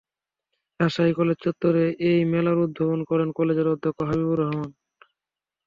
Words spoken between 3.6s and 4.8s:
অধ্যক্ষ হবিবুর রহমান।